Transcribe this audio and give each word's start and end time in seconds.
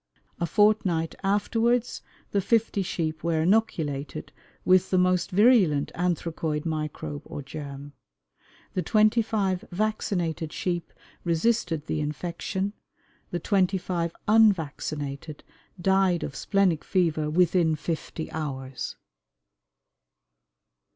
A 0.39 0.47
fortnight 0.47 1.13
afterwards 1.23 2.01
the 2.31 2.41
fifty 2.41 2.81
sheep 2.81 3.23
were 3.23 3.41
inoculated 3.41 4.31
with 4.65 4.89
the 4.89 4.97
most 4.97 5.29
virulent 5.29 5.91
anthracoid 5.93 6.65
microbe 6.65 7.21
(or 7.25 7.43
germ). 7.43 7.93
The 8.73 8.81
twenty 8.81 9.21
five 9.21 9.63
vaccinated 9.71 10.51
sheep 10.51 10.91
resisted 11.23 11.85
the 11.85 11.99
infection, 12.01 12.73
the 13.29 13.39
twenty 13.39 13.77
five 13.77 14.11
unvaccinated 14.27 15.43
died 15.79 16.23
of 16.23 16.35
splenic 16.35 16.83
fever 16.83 17.29
within 17.29 17.75
fifty 17.75 18.31
hours. 18.31 18.95